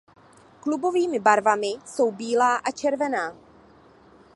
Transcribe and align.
Klubovými 0.59 1.19
barvami 1.19 1.67
jsou 1.85 2.11
bílá 2.11 2.55
a 2.55 2.71
červená. 2.71 3.35